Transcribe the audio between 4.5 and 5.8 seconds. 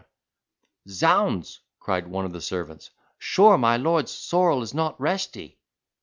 is not resty!"